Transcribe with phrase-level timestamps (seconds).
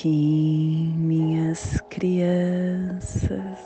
[0.00, 3.58] Kim, minhas crianças.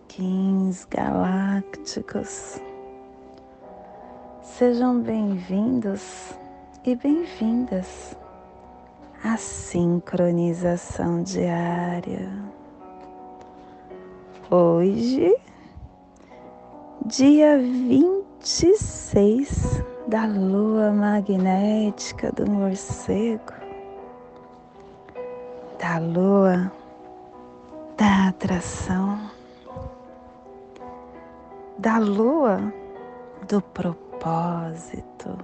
[0.06, 2.60] Kins galácticos.
[4.42, 6.38] Sejam bem-vindos
[6.84, 8.16] e bem-vindas
[9.24, 12.53] à sincronização diária.
[14.50, 15.34] Hoje,
[17.06, 23.54] dia 26 da lua magnética do morcego,
[25.78, 26.70] da lua
[27.96, 29.30] da atração,
[31.78, 32.70] da lua
[33.48, 35.38] do propósito,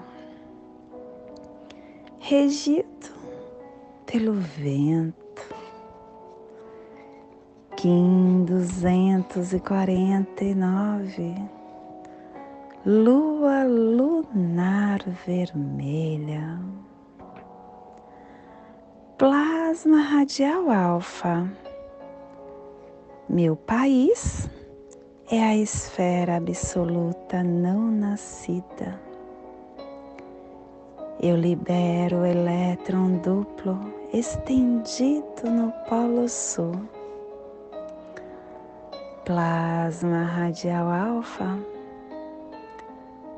[2.19, 3.09] regido
[4.05, 5.20] pelo vento.
[7.81, 11.35] Kim duzentos e quarenta e nove,
[12.85, 16.61] lua lunar vermelha,
[19.17, 21.51] plasma radial alfa.
[23.27, 24.47] Meu país
[25.31, 29.01] é a esfera absoluta não nascida.
[31.19, 33.81] Eu libero o elétron duplo
[34.13, 37.00] estendido no Polo Sul.
[39.31, 41.57] Plasma radial alfa.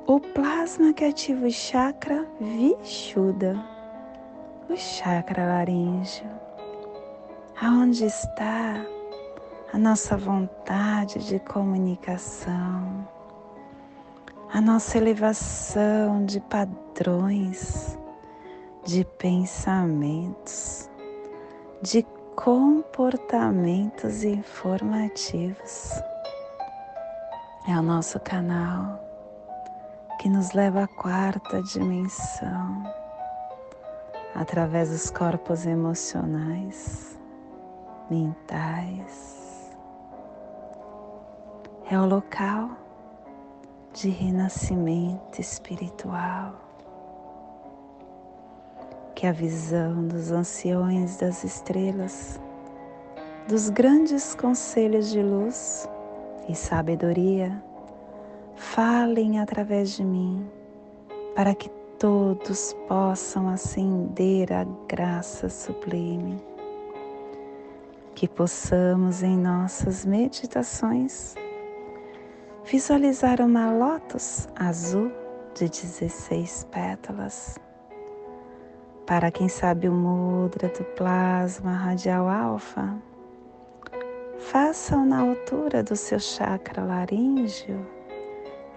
[0.06, 3.62] O plasma que ativa o chakra Vishuddha,
[4.71, 6.31] o chakra laríngeo,
[7.61, 8.87] aonde está
[9.71, 13.06] a nossa vontade de comunicação,
[14.50, 17.99] a nossa elevação de padrões
[18.83, 20.88] de pensamentos,
[21.83, 22.03] de
[22.37, 25.93] comportamentos informativos.
[27.69, 29.00] É o nosso canal
[30.19, 32.82] que nos leva à quarta dimensão,
[34.34, 37.19] através dos corpos emocionais,
[38.10, 39.70] mentais.
[41.91, 42.70] É o local
[43.93, 46.54] de renascimento espiritual
[49.22, 52.41] que a visão dos anciões das estrelas,
[53.47, 55.88] dos grandes conselhos de luz
[56.49, 57.62] e sabedoria,
[58.56, 60.44] falem através de mim,
[61.37, 61.69] para que
[62.00, 66.43] todos possam acender a graça sublime.
[68.16, 71.37] Que possamos em nossas meditações
[72.65, 75.12] visualizar uma lótus azul
[75.55, 77.56] de 16 pétalas
[79.12, 82.97] para quem sabe o mudra do plasma radial alfa,
[84.39, 87.87] faça-o na altura do seu chakra laríngeo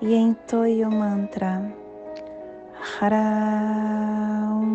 [0.01, 1.63] e entoie o mantra.
[2.99, 4.65] Haram.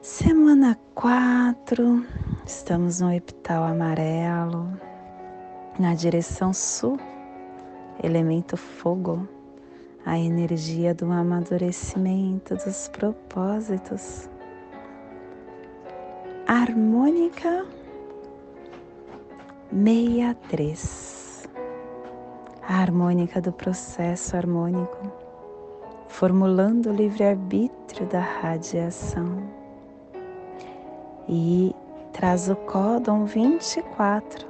[0.00, 2.06] Semana 4,
[2.46, 4.72] estamos no epital amarelo,
[5.78, 6.98] na direção sul
[8.02, 9.28] elemento fogo,
[10.04, 14.28] a energia do amadurecimento dos propósitos.
[16.46, 17.66] Harmônica
[19.72, 21.48] 63.
[22.62, 25.12] A harmônica do processo harmônico,
[26.08, 29.42] formulando o livre-arbítrio da radiação.
[31.28, 31.74] E
[32.12, 34.46] traz o códon 24,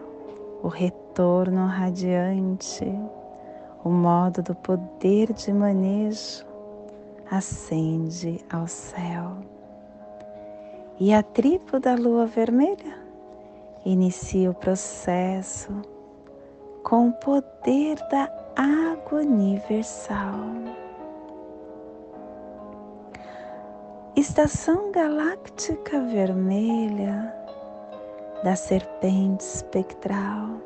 [0.62, 2.84] o retorno radiante
[3.86, 6.44] o modo do poder de manejo
[7.30, 9.36] ascende ao céu.
[10.98, 12.98] E a tribo da lua vermelha
[13.84, 15.70] inicia o processo
[16.82, 20.34] com o poder da água universal.
[24.16, 27.32] Estação galáctica vermelha
[28.42, 30.60] da serpente espectral,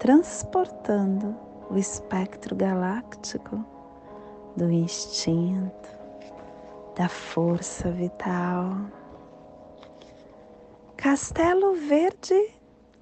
[0.00, 3.64] transportando o espectro galáctico
[4.56, 5.88] do instinto,
[6.96, 8.76] da força vital.
[10.96, 12.54] Castelo Verde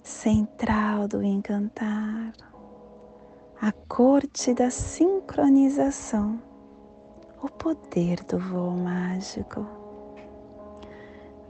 [0.03, 2.33] central do encantar,
[3.61, 6.43] a corte da sincronização,
[7.41, 9.67] o poder do voo mágico.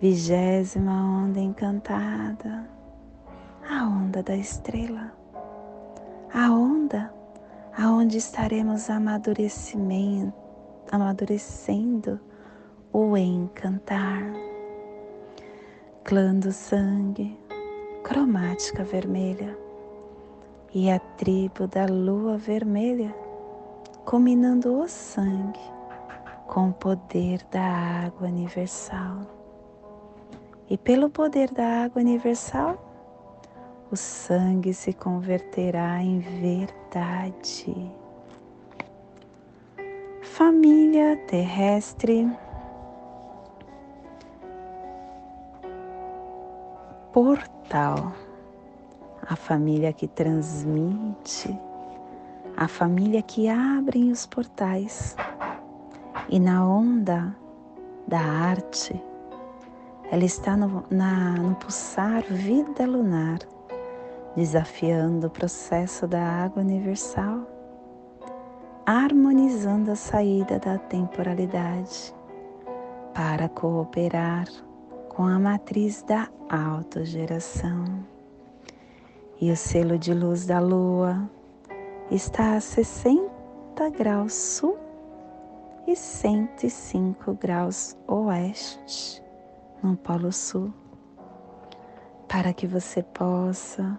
[0.01, 2.69] Vigésima onda encantada,
[3.71, 5.22] a onda da estrela
[6.35, 7.13] a onda
[7.77, 10.33] aonde estaremos amadurecimento,
[10.91, 12.19] amadurecendo
[12.93, 14.33] o encantar.
[16.05, 17.39] Clã do sangue,
[18.03, 19.57] cromática vermelha,
[20.75, 23.15] e a tribo da lua vermelha,
[24.07, 25.61] combinando o sangue
[26.47, 27.63] com o poder da
[28.07, 29.21] água universal.
[30.69, 32.92] E pelo poder da água universal,
[33.93, 37.93] o sangue se converterá em verdade.
[40.23, 42.27] Família terrestre,
[47.13, 48.15] portal,
[49.29, 51.55] a família que transmite,
[52.57, 55.15] a família que abre os portais.
[56.31, 57.37] E na onda
[58.09, 58.99] da arte,
[60.11, 63.52] ela está no, na, no pulsar vida lunar
[64.37, 67.47] desafiando o processo da água universal,
[68.87, 72.15] harmonizando a saída da temporalidade
[73.15, 74.47] para cooperar
[75.09, 77.85] com a matriz da autogeração.
[79.41, 81.29] E o selo de luz da lua
[82.11, 84.79] está a 60 graus sul
[85.87, 89.23] e 105 graus oeste
[89.83, 90.73] no Polo Sul,
[92.29, 93.99] para que você possa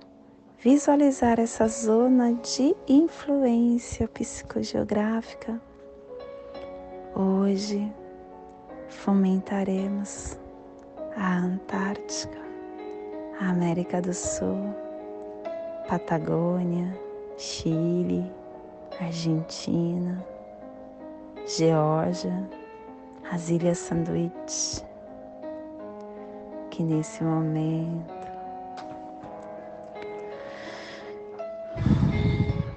[0.63, 5.59] visualizar essa zona de influência psicogeográfica,
[7.13, 7.93] hoje
[8.87, 10.39] fomentaremos
[11.17, 12.39] a Antártica,
[13.41, 14.73] a América do Sul,
[15.89, 16.97] Patagônia,
[17.37, 18.31] Chile,
[19.01, 20.25] Argentina,
[21.45, 22.49] Geórgia,
[23.29, 24.81] as Ilhas Sanduíche,
[26.69, 28.12] que nesse momento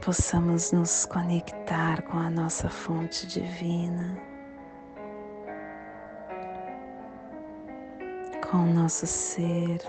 [0.06, 4.16] possamos nos conectar com a nossa fonte divina,
[8.48, 9.80] com o nosso ser.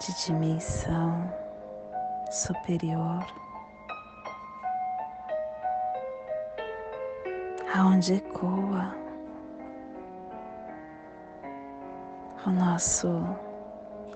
[0.00, 1.34] De dimensão
[2.30, 3.26] superior,
[7.74, 8.99] aonde ecoa
[12.46, 13.08] o nosso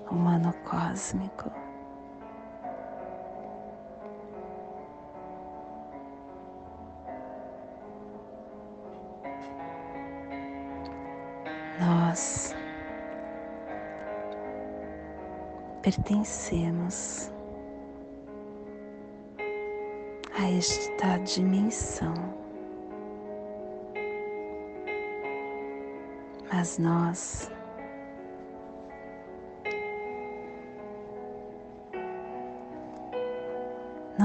[0.09, 1.51] humano cósmico.
[11.79, 12.55] Nós
[15.81, 17.31] pertencemos
[20.39, 22.13] a esta dimensão,
[26.51, 27.54] mas nós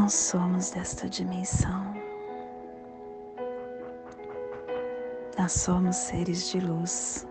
[0.01, 1.95] não somos desta dimensão.
[5.39, 7.27] Nós somos seres de luz.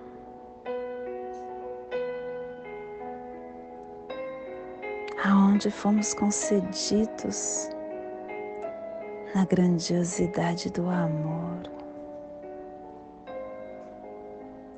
[5.25, 7.69] Aonde fomos concedidos
[9.33, 11.63] na grandiosidade do amor.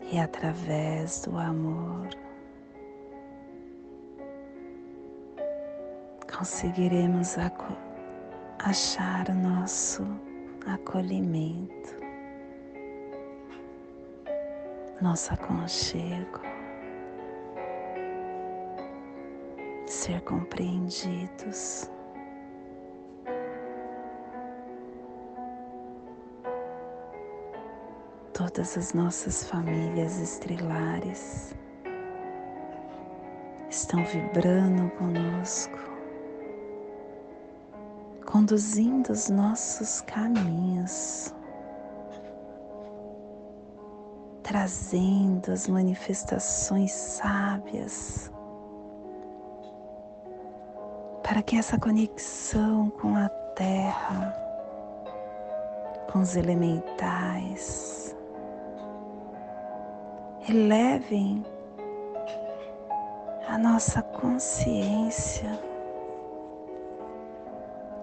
[0.10, 2.21] E através do amor
[6.42, 7.38] conseguiremos
[8.58, 10.04] achar o nosso
[10.66, 11.96] acolhimento,
[15.00, 16.42] nosso aconchego,
[19.86, 21.88] ser compreendidos.
[28.34, 31.54] Todas as nossas famílias estrelares
[33.70, 35.91] estão vibrando conosco
[38.32, 41.36] conduzindo os nossos caminhos,
[44.42, 48.32] trazendo as manifestações sábias
[51.22, 54.34] para que essa conexão com a terra,
[56.10, 58.16] com os elementais,
[60.48, 61.46] elevem
[63.50, 65.71] a nossa consciência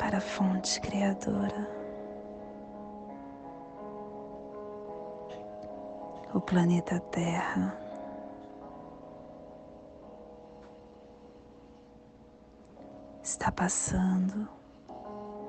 [0.09, 1.69] para a fonte criadora.
[6.33, 7.79] O planeta Terra
[13.23, 14.49] está passando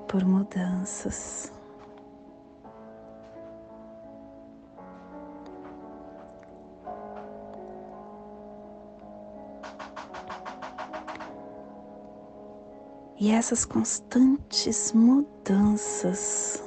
[0.06, 1.50] por mudanças.
[13.20, 16.64] E essas constantes mudanças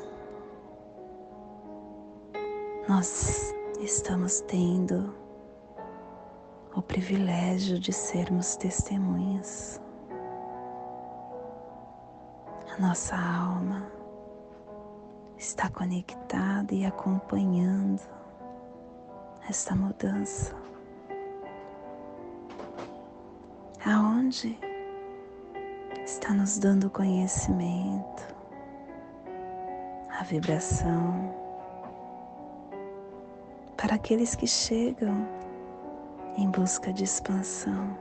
[2.88, 5.16] nós estamos tendo
[6.76, 9.82] o privilégio de sermos testemunhas.
[12.72, 13.92] A nossa alma
[15.36, 18.00] está conectada e acompanhando
[19.50, 20.56] esta mudança.
[23.84, 24.56] Aonde
[26.24, 28.34] está nos dando conhecimento,
[30.10, 31.36] a vibração
[33.76, 35.28] para aqueles que chegam
[36.38, 37.98] em busca de expansão.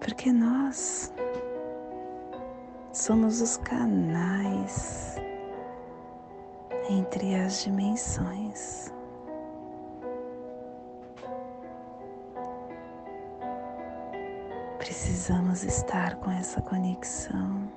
[0.00, 1.12] Porque nós
[2.94, 5.16] somos os canais
[6.88, 8.90] entre as dimensões.
[15.30, 17.70] Precisamos estar com essa conexão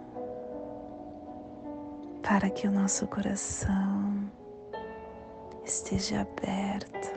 [2.24, 4.28] para que o nosso coração
[5.64, 7.14] esteja aberto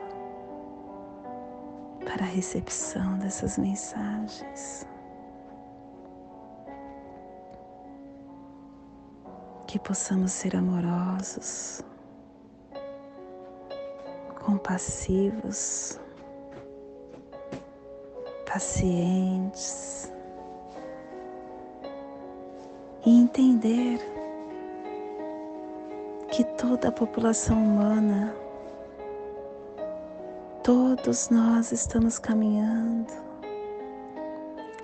[2.04, 4.86] para a recepção dessas mensagens.
[9.66, 11.82] Que possamos ser amorosos,
[14.44, 15.98] compassivos,
[18.44, 20.14] pacientes
[23.06, 24.00] e entender
[26.28, 28.34] que toda a população humana,
[30.64, 33.12] todos nós estamos caminhando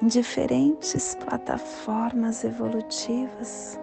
[0.00, 3.78] em diferentes plataformas evolutivas.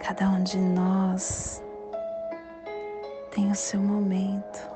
[0.00, 1.62] Cada um de nós
[3.30, 4.74] tem o seu momento.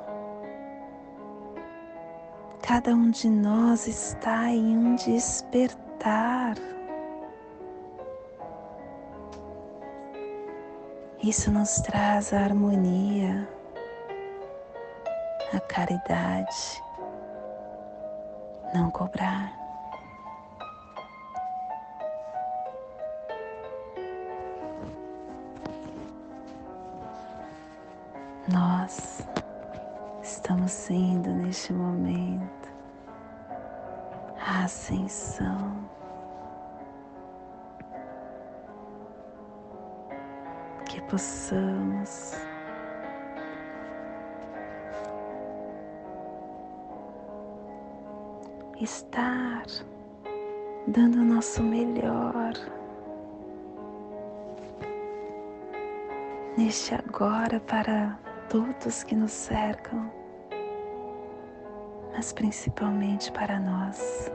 [2.63, 5.88] Cada um de nós está em um despertar.
[11.29, 13.47] Isso nos traz a harmonia,
[15.53, 16.83] a caridade,
[18.73, 19.53] não cobrar.
[28.51, 29.29] Nós
[30.23, 32.69] estamos sendo neste momento
[34.41, 35.98] a ascensão
[41.09, 42.35] possamos
[48.81, 49.65] estar
[50.87, 52.53] dando o nosso melhor
[56.57, 60.11] neste agora para todos que nos cercam,
[62.13, 64.31] mas principalmente para nós.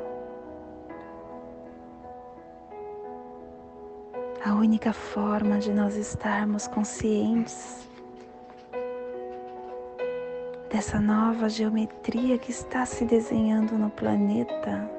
[4.45, 7.87] A única forma de nós estarmos conscientes
[10.69, 14.89] dessa nova geometria que está se desenhando no planeta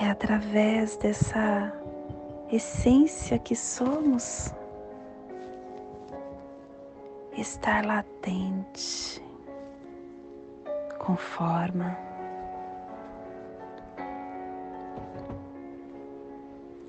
[0.00, 1.72] é através dessa
[2.52, 4.54] essência que somos
[7.36, 9.20] estar latente,
[10.98, 12.05] com forma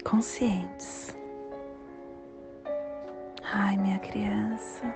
[0.03, 1.15] conscientes.
[3.43, 4.93] Ai, minha criança,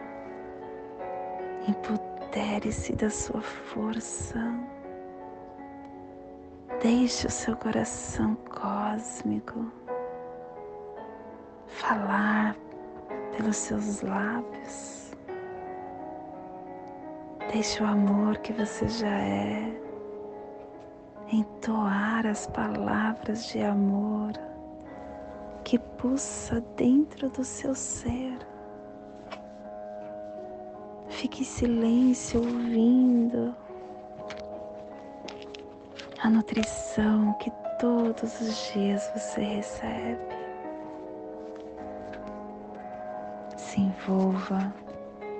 [1.67, 4.39] empodere-se da sua força.
[6.81, 9.71] Deixe o seu coração cósmico
[11.67, 12.55] falar
[13.37, 15.11] pelos seus lábios.
[17.51, 19.81] Deixe o amor que você já é
[21.31, 24.33] entoar as palavras de amor
[25.71, 28.37] que pulsa dentro do seu ser.
[31.07, 33.55] Fique em silêncio ouvindo
[36.21, 37.49] a nutrição que
[37.79, 40.35] todos os dias você recebe.
[43.55, 44.73] Se envolva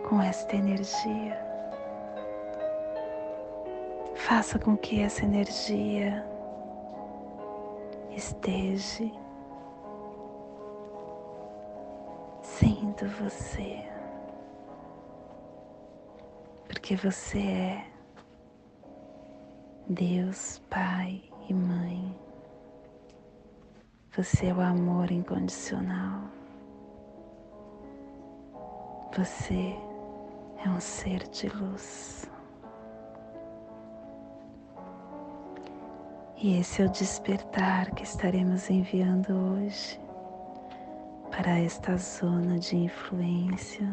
[0.08, 1.38] com esta energia.
[4.16, 6.26] Faça com que essa energia
[8.16, 9.12] esteja
[12.62, 13.84] sendo você,
[16.68, 17.88] porque você é
[19.90, 22.16] Deus, Pai e Mãe.
[24.16, 26.22] Você é o amor incondicional.
[29.18, 29.76] Você
[30.64, 32.30] é um ser de luz.
[36.38, 40.01] E esse é o despertar que estaremos enviando hoje
[41.32, 43.88] para esta zona de influência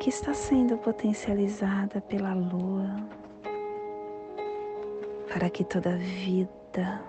[0.00, 2.96] que está sendo potencializada pela lua,
[5.32, 7.02] para que toda vida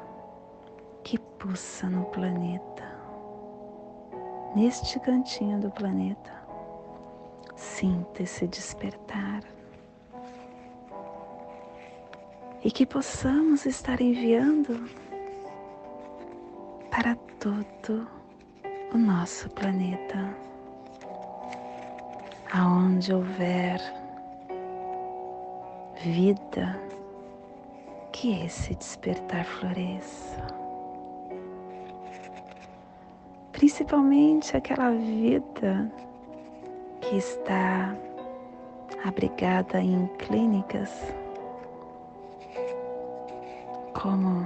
[1.04, 2.84] que pulsa no planeta,
[4.56, 6.34] neste cantinho do planeta,
[7.56, 9.44] sinta esse despertar.
[12.64, 14.90] E que possamos estar enviando
[16.92, 18.17] para todo
[18.94, 20.34] o nosso planeta,
[22.54, 23.80] aonde houver
[26.04, 26.80] vida,
[28.12, 30.48] que esse despertar floresça.
[33.52, 35.92] Principalmente aquela vida
[37.02, 37.96] que está
[39.04, 40.92] abrigada em clínicas
[43.94, 44.46] como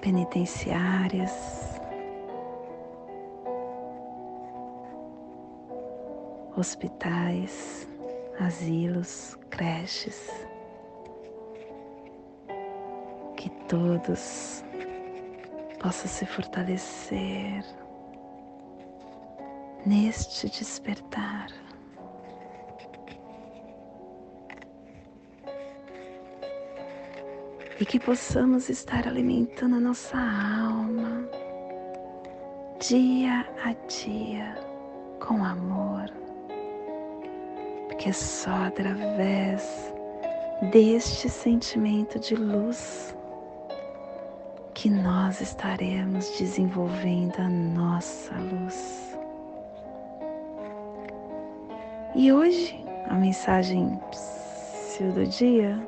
[0.00, 1.32] penitenciárias,
[6.56, 7.86] hospitais,
[8.38, 10.30] asilos, creches,
[13.36, 14.64] que todos
[15.80, 17.64] possam se fortalecer
[19.86, 21.48] neste despertar.
[27.80, 31.26] E que possamos estar alimentando a nossa alma
[32.78, 34.54] dia a dia
[35.18, 36.10] com amor,
[37.88, 39.94] porque só através
[40.70, 43.16] deste sentimento de luz
[44.74, 49.18] que nós estaremos desenvolvendo a nossa luz.
[52.14, 53.98] E hoje a mensagem
[55.14, 55.80] do dia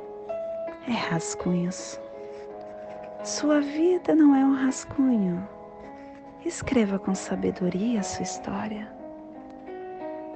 [0.89, 2.01] é rascunhos.
[3.25, 5.47] Sua vida não é um rascunho.
[6.45, 8.89] Escreva com sabedoria a sua história.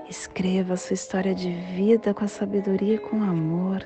[0.09, 3.85] Escreva a sua história de vida com a sabedoria e com amor.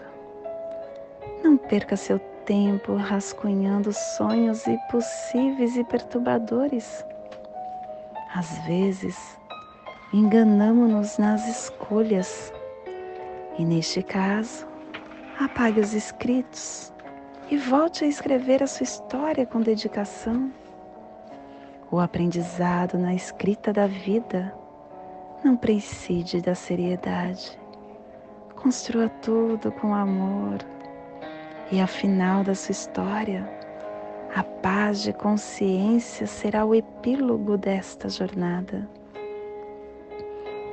[1.43, 7.05] Não perca seu tempo rascunhando sonhos impossíveis e perturbadores.
[8.35, 9.17] Às vezes,
[10.13, 12.53] enganamos-nos nas escolhas
[13.59, 14.70] e, neste caso,
[15.45, 16.93] apague os escritos
[17.51, 20.53] e volte a escrever a sua história com dedicação.
[21.91, 24.55] O aprendizado na escrita da vida
[25.43, 27.59] não prescinde da seriedade.
[28.55, 30.59] Construa tudo com amor
[31.73, 33.51] e, ao final da sua história,
[34.37, 38.87] a paz de consciência será o epílogo desta jornada.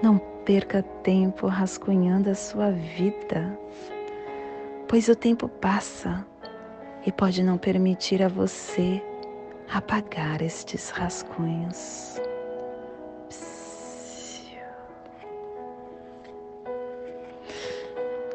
[0.03, 3.57] Não perca tempo rascunhando a sua vida
[4.87, 6.25] pois o tempo passa
[7.05, 9.03] e pode não permitir a você
[9.69, 12.19] apagar estes rascunhos.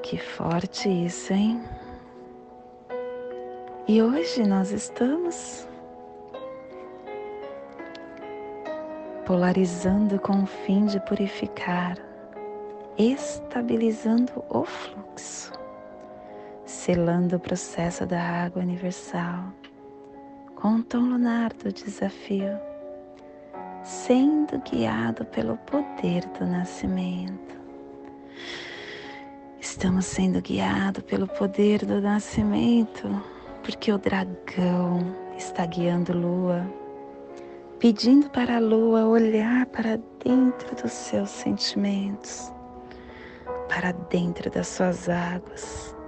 [0.02, 1.62] Que forte isso, hein?
[3.88, 5.66] E hoje nós estamos
[9.24, 11.96] polarizando com o fim de purificar,
[12.98, 15.61] estabilizando o fluxo
[16.84, 19.52] selando o processo da água universal
[20.56, 22.58] com o tom lunar do desafio,
[23.84, 27.56] sendo guiado pelo poder do nascimento.
[29.60, 33.08] Estamos sendo guiados pelo poder do nascimento,
[33.62, 36.68] porque o dragão está guiando Lua,
[37.78, 42.52] pedindo para a Lua olhar para dentro dos seus sentimentos,
[43.68, 46.01] para dentro das suas águas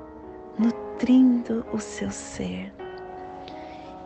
[0.59, 2.73] nutrindo o seu ser.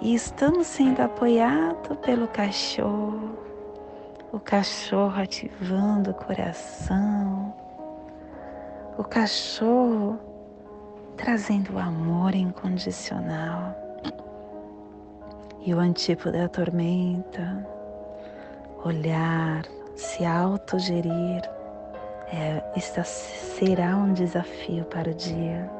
[0.00, 3.36] E estamos sendo apoiados pelo cachorro,
[4.32, 7.54] o cachorro ativando o coração,
[8.96, 10.18] o cachorro
[11.16, 13.74] trazendo o amor incondicional.
[15.60, 17.66] E o antípodo da tormenta,
[18.84, 19.64] olhar,
[19.96, 21.42] se autogerir,
[22.32, 25.77] é, será um desafio para o dia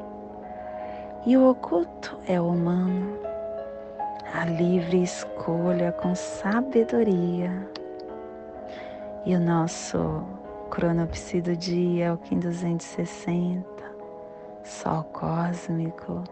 [1.25, 3.17] e o oculto é o humano,
[4.33, 7.69] a livre escolha com sabedoria.
[9.25, 10.23] E o nosso
[10.69, 13.65] cronopsi do dia é o Kim 260,
[14.63, 16.23] Sol cósmico,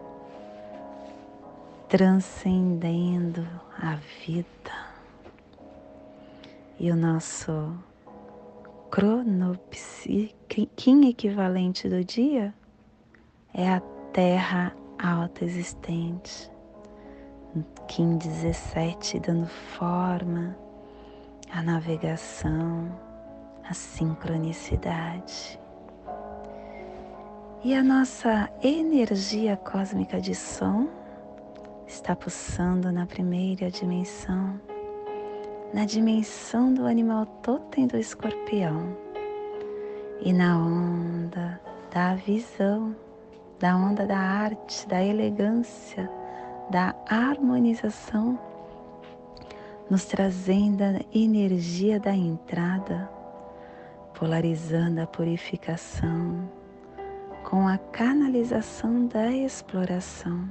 [1.88, 3.46] transcendendo
[3.80, 4.88] a vida.
[6.80, 7.74] E o nosso
[8.90, 12.54] cronopsi, Kim equivalente do dia,
[13.52, 16.50] é a terra alta existente.
[17.86, 20.56] Kim 17 dando forma
[21.50, 22.90] à navegação,
[23.68, 25.58] à sincronicidade.
[27.64, 30.88] E a nossa energia cósmica de som
[31.86, 34.60] está pulsando na primeira dimensão,
[35.72, 38.96] na dimensão do animal totem do escorpião
[40.20, 41.60] e na onda
[41.92, 42.94] da visão,
[43.58, 46.08] da onda da arte, da elegância,
[46.70, 48.38] da harmonização,
[49.90, 53.10] nos trazendo a energia da entrada,
[54.14, 56.48] polarizando a purificação
[57.44, 60.46] com a canalização da exploração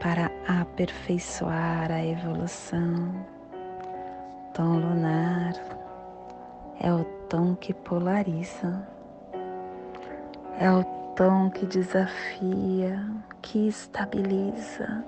[0.00, 0.30] para
[0.60, 3.14] aperfeiçoar a evolução.
[4.52, 5.54] Tom lunar
[6.80, 8.86] é o tom que polariza,
[10.58, 13.02] é o tom que desafia,
[13.40, 15.02] que estabiliza.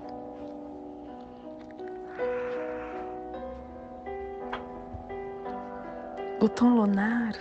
[6.41, 7.35] O tom lunar,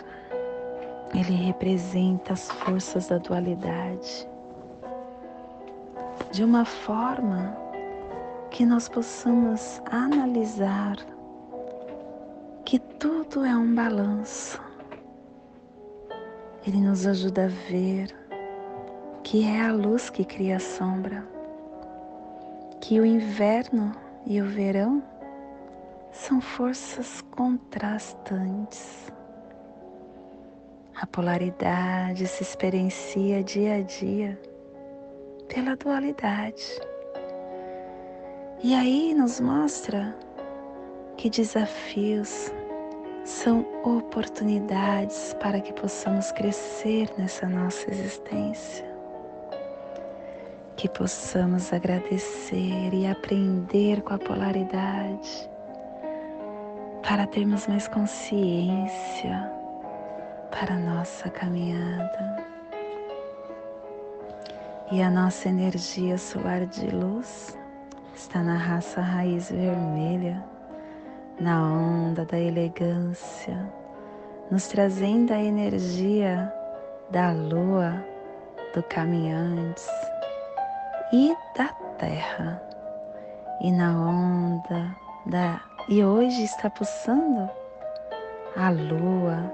[1.14, 4.28] ele representa as forças da dualidade
[6.34, 7.56] de uma forma
[8.52, 10.98] que nós possamos analisar
[12.66, 14.62] que tudo é um balanço.
[16.66, 18.27] Ele nos ajuda a ver
[19.30, 21.22] que é a luz que cria a sombra,
[22.80, 23.92] que o inverno
[24.26, 25.04] e o verão
[26.14, 29.12] são forças contrastantes.
[30.96, 34.40] A polaridade se experiencia dia a dia
[35.50, 36.80] pela dualidade.
[38.64, 40.18] E aí nos mostra
[41.18, 42.50] que desafios
[43.26, 48.97] são oportunidades para que possamos crescer nessa nossa existência.
[50.78, 55.50] Que possamos agradecer e aprender com a polaridade,
[57.02, 59.52] para termos mais consciência
[60.52, 62.46] para a nossa caminhada.
[64.92, 67.58] E a nossa energia solar de luz
[68.16, 70.46] está na raça raiz vermelha,
[71.40, 73.68] na onda da elegância,
[74.52, 76.54] nos trazendo a energia
[77.10, 78.06] da lua,
[78.76, 79.90] do caminhantes
[81.12, 81.68] e da
[81.98, 82.62] terra.
[83.62, 87.50] E na onda da e hoje está pulsando
[88.56, 89.52] a lua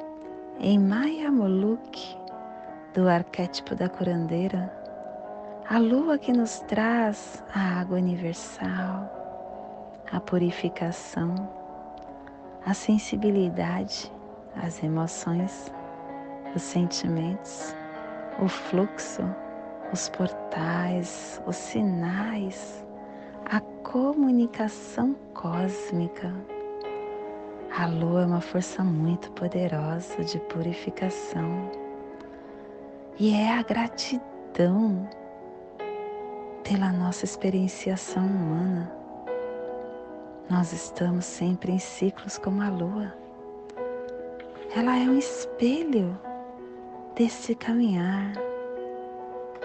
[0.60, 2.18] em Maya Moluk
[2.94, 4.84] do arquétipo da curandeira
[5.70, 9.10] a lua que nos traz a água universal,
[10.12, 11.36] a purificação,
[12.66, 14.12] a sensibilidade,
[14.62, 15.72] as emoções,
[16.54, 17.74] os sentimentos,
[18.40, 19.24] o fluxo,
[19.94, 22.84] os portais, os sinais,
[23.46, 26.34] a comunicação cósmica.
[27.78, 31.70] A lua é uma força muito poderosa de purificação
[33.20, 35.08] e é a gratidão
[36.64, 38.92] pela nossa experienciação humana.
[40.50, 43.14] Nós estamos sempre em ciclos como a lua.
[44.76, 46.20] Ela é um espelho
[47.16, 48.34] desse caminhar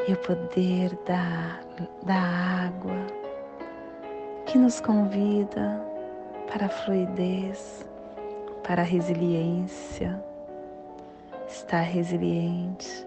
[0.08, 1.60] e o poder da,
[2.02, 2.14] da
[2.64, 2.96] água
[4.46, 5.84] que nos convida
[6.50, 7.86] para a fluidez,
[8.66, 10.18] para a resiliência,
[11.46, 13.06] estar resiliente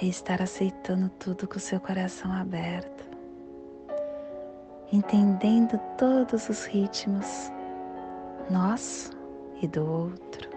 [0.00, 3.04] é estar aceitando tudo com o seu coração aberto,
[4.90, 7.52] entendendo todos os ritmos,
[8.48, 9.10] nosso
[9.60, 10.48] e do outro.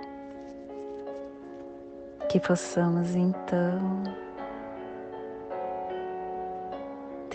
[2.30, 4.29] Que possamos então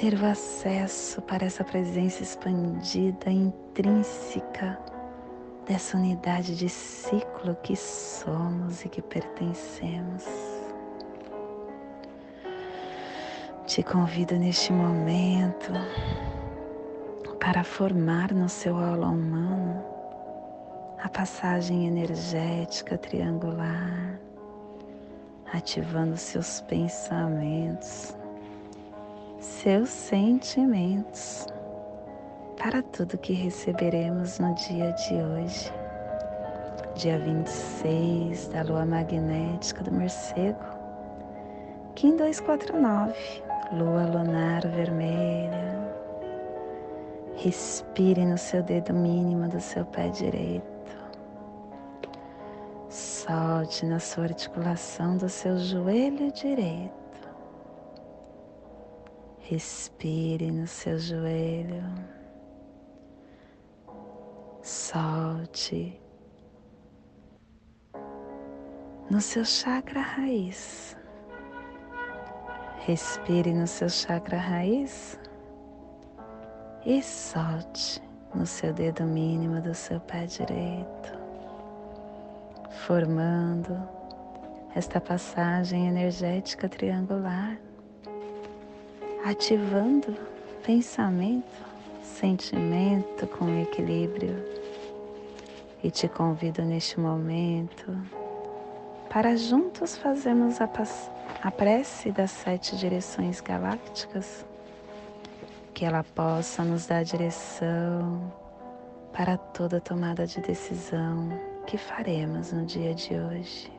[0.04, 4.78] ter o acesso para essa presença expandida, intrínseca
[5.66, 10.26] dessa unidade de ciclo que somos e que pertencemos.
[13.66, 15.72] Te convido neste momento
[17.40, 19.82] para formar no seu aula humano
[21.02, 24.20] a passagem energética triangular,
[25.50, 28.14] ativando seus pensamentos,
[29.44, 31.46] seus sentimentos
[32.56, 35.72] para tudo que receberemos no dia de hoje,
[36.94, 40.64] dia 26 da lua magnética do morcego,
[41.94, 43.14] Kim 249
[43.72, 45.74] lua lunar vermelha.
[47.36, 50.64] Respire no seu dedo mínimo do seu pé direito.
[52.88, 57.03] Solte na sua articulação do seu joelho direito.
[59.46, 61.84] Respire no seu joelho.
[64.62, 66.00] Solte
[69.10, 70.96] no seu chakra raiz.
[72.86, 75.20] Respire no seu chakra raiz
[76.86, 78.02] e solte
[78.34, 81.18] no seu dedo mínimo do seu pé direito,
[82.86, 83.76] formando
[84.74, 87.58] esta passagem energética triangular,
[89.24, 90.14] ativando
[90.62, 91.64] pensamento,
[92.02, 94.36] sentimento com equilíbrio.
[95.82, 97.96] E te convido neste momento
[99.08, 100.68] para juntos fazermos a,
[101.42, 104.44] a prece das sete direções galácticas,
[105.72, 108.32] que ela possa nos dar direção
[109.12, 111.28] para toda tomada de decisão
[111.66, 113.72] que faremos no dia de hoje.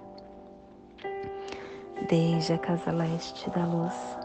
[2.09, 4.24] Desde a casa leste da luz,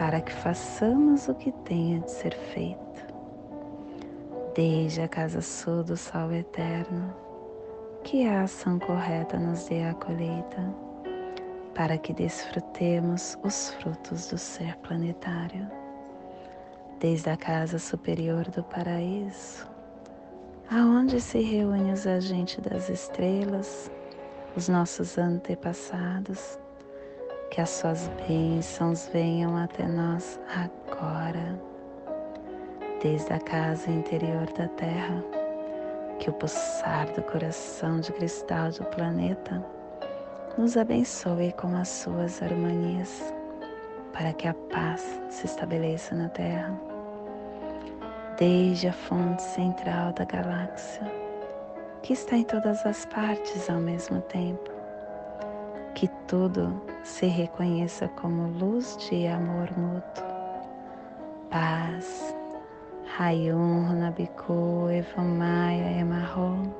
[0.00, 3.04] para que façamos o que tenha de ser feito,
[4.54, 7.14] desde a casa sul do sol eterno
[8.02, 10.74] que a ação correta nos dê a colheita,
[11.74, 15.70] para que desfrutemos os frutos do ser planetário,
[16.98, 19.68] desde a casa superior do paraíso,
[20.70, 23.90] aonde se reúnem os agentes das estrelas,
[24.56, 26.58] os nossos antepassados,
[27.50, 31.60] que as suas bênçãos venham até nós agora,
[33.02, 35.22] desde a casa interior da Terra.
[36.18, 39.64] Que o pulsar do coração de cristal do planeta
[40.56, 43.34] nos abençoe com as suas harmonias,
[44.12, 46.78] para que a paz se estabeleça na Terra,
[48.38, 51.10] desde a fonte central da galáxia,
[52.02, 54.69] que está em todas as partes ao mesmo tempo,
[56.00, 60.24] que tudo se reconheça como luz de amor mútuo,
[61.50, 62.34] paz,
[63.18, 66.74] Rayum Runabiku Evamaya Emarro.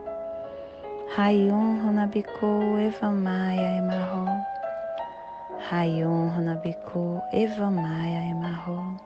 [1.15, 4.25] Rayum Runabiku Evamaya Emarro.
[5.71, 8.97] Rayum Runabiku Evamaya Emarro.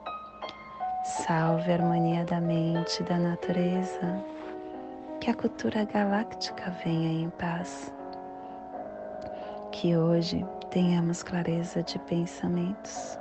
[1.04, 4.22] Salve a harmonia da mente e da natureza.
[5.20, 7.92] Que a cultura galáctica venha em paz.
[9.74, 13.18] Que hoje tenhamos clareza de pensamentos.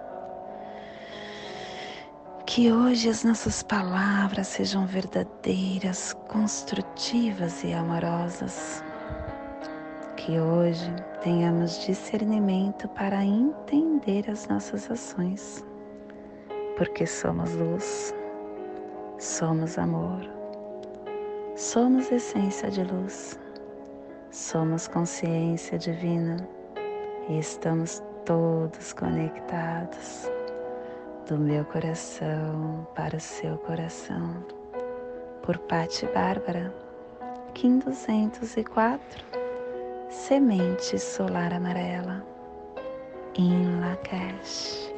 [2.46, 8.84] Que hoje as nossas palavras sejam verdadeiras, construtivas e amorosas.
[10.16, 15.66] Que hoje tenhamos discernimento para entender as nossas ações,
[16.78, 18.14] porque somos luz,
[19.18, 20.22] somos amor,
[21.56, 23.40] somos essência de luz,
[24.34, 26.38] somos consciência divina
[27.30, 30.28] e estamos todos conectados
[31.28, 34.44] do meu coração para o seu coração,
[35.44, 36.74] por Patti Bárbara,
[37.54, 39.24] Kim 204,
[40.10, 42.26] Semente Solar Amarela,
[43.36, 44.92] em Lakesh.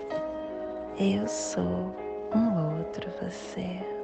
[0.97, 1.93] Eu sou
[2.33, 3.94] um outro você.